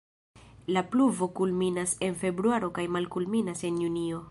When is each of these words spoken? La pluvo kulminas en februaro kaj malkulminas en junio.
La 0.75 0.81
pluvo 0.93 1.27
kulminas 1.41 1.95
en 2.09 2.17
februaro 2.23 2.73
kaj 2.79 2.89
malkulminas 2.97 3.65
en 3.71 3.81
junio. 3.87 4.19